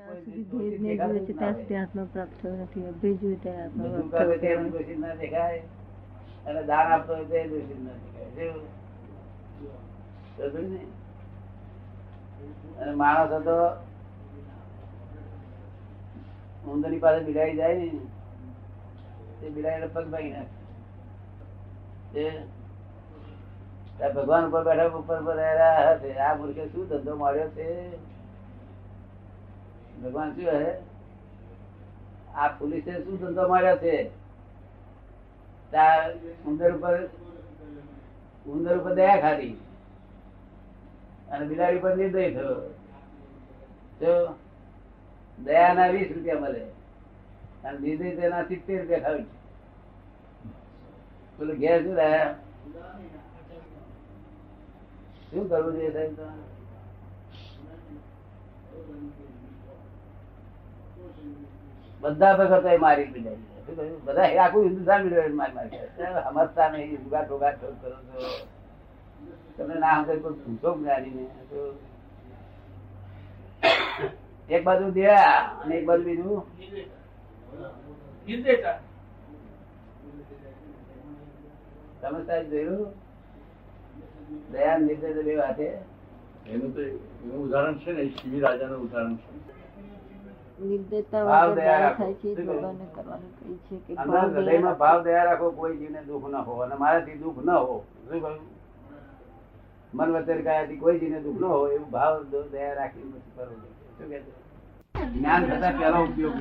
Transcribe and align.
કોઈ 0.00 0.22
સુધી 0.24 0.44
ભેદ 0.50 0.74
નહીં 0.76 0.90
દેખાતું 0.90 1.26
છે 1.26 1.32
ત્યાં 1.34 1.56
સુધી 1.56 1.78
આત્મા 1.78 2.06
પ્રાપ્ત 2.12 2.34
થયો 2.38 2.54
નથી. 2.56 2.84
અભેદ 2.86 3.16
જોયું 3.20 3.40
ત્યારે 3.40 3.62
આત્મા 3.62 3.88
પ્રાપ્ત 4.10 4.40
થયો 4.40 4.64
દોષિત 4.70 4.98
ના 5.00 5.14
દેખાય 5.16 5.62
અને 6.46 6.60
દાન 6.64 6.86
આપતો 6.92 7.12
હોય 7.14 7.26
તે 7.28 7.38
દોષિત 7.48 7.80
ના 7.80 7.96
દેખાય 7.96 8.52
ને? 10.64 10.80
અને 12.80 12.92
માણસ 12.94 13.32
હતો 13.34 13.56
ઉંદરની 16.66 17.00
પાસે 17.00 17.20
બિલાડી 17.24 17.56
જાય 17.56 17.76
ને 17.76 17.88
તે 19.40 19.46
બિલાડી 19.50 19.92
પગ 19.94 20.06
ભાગી 20.08 20.32
નાખે. 20.32 20.56
ભગવાન 24.14 24.44
ઉપર 24.46 24.62
બેઠા 24.64 24.98
ઉપર 24.98 25.16
આ 26.20 26.32
મૂર્ખે 26.36 26.64
શું 26.68 26.84
ધંધો 26.88 27.12
માર્યો 27.16 27.50
છે? 27.50 27.66
ભગવાન 30.02 30.30
શું 30.34 30.48
હે 30.54 30.70
આ 32.34 32.48
પોલીસે 32.58 32.92
શું 33.04 33.16
ધંધો 33.20 33.44
માર્યો 33.48 33.78
છે? 33.84 33.96
ઉંદર 36.48 36.70
ઉપર 36.76 36.94
ઉંદર 38.46 38.74
ઉપર 38.78 38.92
દયા 38.94 39.20
ખાધી. 39.20 39.56
અને 41.32 41.44
બિલાડી 41.46 41.82
પર 41.84 41.92
નિર્દય 41.96 42.30
થયો. 42.36 42.54
તો 44.00 44.12
દયાના 45.44 45.92
વીસ 45.94 46.08
રૂપિયા 46.14 46.42
મળે. 46.44 46.62
અને 47.64 47.78
નિર્દય 47.78 48.16
તેના 48.16 48.48
સિત્તેર 48.48 48.78
રૂપિયા 48.80 49.04
ખાવી 49.06 49.28
પેલું 51.38 51.56
ઘેર 51.62 51.78
શું 51.84 51.96
રહ્યા 51.96 52.30
શું 55.30 55.44
કરવું 55.50 55.72
જોઈએ 55.74 55.92
સાહેબ? 55.92 56.18
બધા 62.00 62.36
ભગતો 62.36 62.68
એ 62.68 62.76
મારી 62.76 63.12
કહ્યું? 63.12 63.40
બધા 64.04 64.28
આખું 64.42 64.64
હિન્દુસ્તાન 64.64 65.00
મારી 65.08 65.54
મારી 65.54 65.80
તમે 65.96 66.20
સમજતા 66.24 66.68
નહીં 66.68 67.02
જુગાર 67.04 67.24
ટોગાર 67.24 67.54
કરો 67.58 67.72
છો. 67.82 67.88
તમે 69.56 69.74
ના 69.74 70.04
સમજે 70.04 70.14
કોઈ 70.22 70.40
પૂછો 70.42 70.68
જ્ઞાની 70.78 71.14
ને 71.16 71.24
એક 74.48 74.62
બાજુ 74.64 74.86
દયા 74.90 75.36
અને 75.62 75.74
એક 75.78 75.84
બાજુ 75.86 76.04
બીજું? 76.04 76.42
તમે 82.00 82.18
સાહેબ 82.26 82.50
જોયું? 82.50 82.90
દયા 84.52 84.74
અને 84.74 84.84
નિર્દય 84.86 85.22
બે 85.22 85.36
વાતે. 85.36 85.66
એનું 86.46 86.74
તો 86.74 86.80
એનું 86.80 87.38
ઉદાહરણ 87.44 87.78
છે 87.78 87.90
ને 87.92 88.02
શિવી 88.08 88.40
રાજાનું 88.40 88.80
ઉદાહરણ 88.80 89.16
છે. 89.16 89.28
નિર્દયતા 90.60 91.24
ભાવ 91.24 91.50
દયા 91.54 91.78
દયા 91.78 91.94
થાય 91.96 92.14
છે 92.20 92.28
એ 92.30 92.34
શું 92.34 92.46
કહ્યું? 92.46 92.60
ભગવાને 92.60 92.86
કરવાનું 92.94 93.32
કહ્યું 93.36 93.58
છે 93.66 93.76
કે 93.86 93.92
અંદર 93.96 94.12
ભાવ 94.12 94.30
દયા 94.30 94.42
હૃદયમાં 94.42 94.76
ભાવ 94.78 94.98
દયા 95.04 95.24
રાખો 95.24 95.46
કોઈ 95.52 95.76
જીવને 95.80 96.00
દુઃખ 96.08 96.26
ન 96.28 96.34
હો 96.46 96.52
અને 96.64 96.74
મારાથી 96.82 97.18
દુઃખ 97.22 97.40
ન 97.44 97.50
હો 97.50 97.76
શું 98.08 98.20
કહ્યું? 98.20 98.38
મન 99.92 100.08
વચન 100.14 100.40
કાયાથી 100.44 100.80
કોઈ 100.82 100.98
જીવને 101.00 101.20
દુઃખ 101.20 101.40
ન 101.40 101.44
હો 101.44 101.58
એવું 101.68 101.90
ભાવ 101.90 102.14
દયા 102.52 102.74
રાખી 102.74 103.06
પછી 103.06 103.32
કરવું 103.36 103.60
શું 103.96 104.08
કહે 104.10 104.18
જ્ઞાન 105.12 105.42
થતા 105.46 105.72
પહેલો 105.78 105.98
ઉપયોગ 106.04 106.36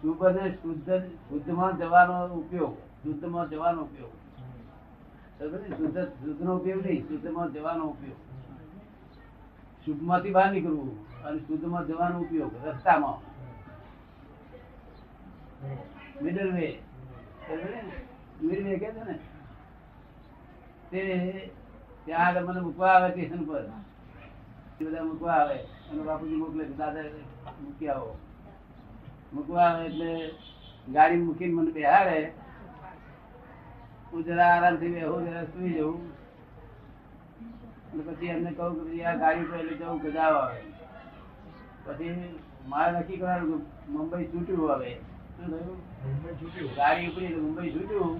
શુભ 0.00 0.22
અને 0.26 0.42
શુદ્ધ 0.60 0.90
શુદ્ધમાં 1.28 1.72
જવાનો 1.80 2.16
ઉપયોગ 2.34 2.74
શુદ્ધમાં 3.02 3.46
જવાનો 3.50 3.80
ઉપયોગ. 3.82 4.14
શુદ્ધ 5.38 5.98
શુદ્ધનો 6.20 6.56
ઉપયોગ 6.56 6.80
નહીં 6.84 7.02
શુદ્ધમાં 7.08 7.48
જવાનો 7.52 7.84
ઉપયોગ. 7.86 8.18
શુભમાંથી 9.86 10.30
બહાર 10.30 10.50
નીકળવું 10.52 11.24
અને 11.24 11.38
શુદ્ધમાં 11.38 11.86
જવાનો 11.86 12.16
ઉપયોગ 12.20 12.54
રસ્તામાં. 12.66 13.18
મિડલ 16.24 16.50
વે 16.52 16.68
મિડલ 18.42 18.64
વે 18.66 18.74
કે 18.78 18.88
ત્યાં 22.04 22.44
મને 22.46 22.60
મૂકવા 22.60 22.92
આવે 22.94 23.08
સ્ટેશન 23.10 23.42
પર. 23.44 23.64
બધા 24.80 25.04
મૂકવા 25.04 25.32
આવે. 25.32 25.58
અને 25.90 26.02
બાપુજી 26.02 26.36
મોકલે 26.36 26.64
દાદા 26.64 27.04
મૂકી 27.62 27.88
આવો. 27.88 28.10
મૂકવા 29.34 29.68
આવે 29.68 29.84
એટલે 29.86 30.10
ગાડી 30.92 31.22
મૂકીને 31.22 31.54
મને 31.54 31.70
બેહાડે. 31.70 32.18
હું 34.12 34.24
જરા 34.24 34.50
આરામથી 34.50 34.92
બેહું, 34.94 35.24
જરા 35.26 35.44
સુઈ 35.44 35.72
જવું 35.72 36.00
પછી 38.06 38.26
એમને 38.28 38.50
કહું 38.52 38.72
કે 38.90 39.04
આ 39.04 39.16
ગાડી 39.16 39.48
પર 39.50 39.58
એટલે 39.60 39.74
જવું 39.76 40.12
જાઓ 40.12 40.36
આવે 40.38 40.60
પછી 41.86 42.14
મારે 42.68 42.90
નક્કી 42.98 43.16
કરવાનું 43.16 43.62
મુંબઈ 43.88 44.26
છૂટ્યું 44.32 44.70
હવે. 44.72 44.90
શું 45.36 45.48
થયું? 45.50 45.78
ગાડી 46.76 47.08
ઉપડી 47.08 47.34
મુંબઈ 47.44 47.72
છૂટ્યું 47.74 48.14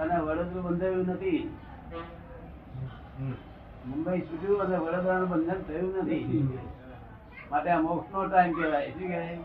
અને 0.00 0.14
વડોદરા 0.26 0.64
બંધાયું 0.66 1.06
નથી. 1.06 1.40
મુંબઈ 3.86 4.20
છૂટ્યું 4.20 4.60
અને 4.64 4.76
વડોદરાનું 4.76 5.28
બંધન 5.28 5.60
થયું 5.68 5.92
નથી. 6.02 6.24
માટે 7.50 7.68
આ 7.70 7.82
મોક્ષ 7.82 8.12
નો 8.12 8.18
ટાઈમ 8.28 8.52
કહેવાય. 8.52 8.90
શું 8.92 9.08
કહેવાય? 9.08 9.38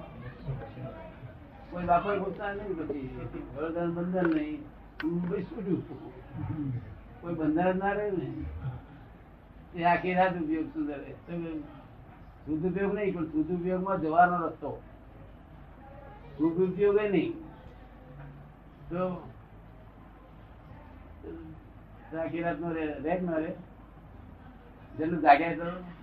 કોઈ 1.71 1.85
બાપર 1.85 2.15
પૂછતા 2.19 2.53
નહીં 2.53 2.73
પછી 2.79 3.07
વડોદરાનું 3.55 3.93
બંધન 3.95 4.27
નહીં. 4.35 4.59
મુંબઈ 5.03 5.43
છૂટ્યું. 5.43 5.83
કોઈ 7.21 7.35
બંધન 7.35 7.77
ના 7.79 7.93
રહ્યું 7.93 8.19
ને? 8.19 8.29
એ 9.75 9.81
આખી 9.91 10.15
રાત 10.15 10.35
ઉપયોગ 10.41 10.67
સુધરે 10.73 11.09
ઉપયોગ 12.67 12.93
નહીં, 12.95 13.13
પણ 13.15 13.27
શુદ્ધ 13.31 13.51
ઉપયોગમાં 13.57 14.01
જવાનો 14.03 14.35
રસ્તો. 14.45 14.71
શુભ 16.37 16.59
ઉપયોગ 16.67 16.97
નહીં. 17.13 17.33
તો 18.89 19.01
આખી 22.19 22.43
રાત 22.45 22.57
નો 22.61 22.69
રે 22.77 22.83
રે 23.05 23.13
કે 23.17 23.23
ના 23.27 23.39
રે. 23.43 23.51
જેટલું 24.97 25.21
જાગ્યા 25.25 25.57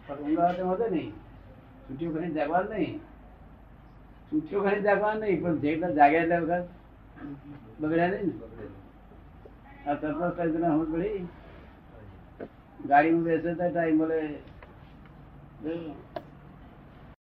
તો 0.07 0.13
ઊંઘ 0.23 0.53
તો 0.59 0.63
વધે 0.71 0.87
નહીં. 0.95 1.11
છૂટીઓ 1.85 2.11
ઘણી 2.13 2.37
જાગવાનું 2.39 2.73
નહીં. 2.75 2.97
છૂટીઓ 4.31 4.59
ઘણી 4.65 4.87
જાગવાનું 4.87 5.23
નહીં, 5.25 5.39
પણ 5.43 5.59
જેટલા 5.65 5.97
જાગ્યા 5.99 6.25
એટલા 6.25 6.43
વખત 6.45 6.67
બગડ્યા 7.81 8.13
નહીં 8.15 8.27
ને? 8.29 8.35
આ 9.87 9.95
સરપંચ 10.01 10.55
હું 10.77 10.87
પડી 10.93 11.19
ગાડીમાં 12.81 13.25
બેસે 13.25 13.55
તો 13.55 13.71
ટાઈમ 13.71 13.97
મળે. 13.97 14.21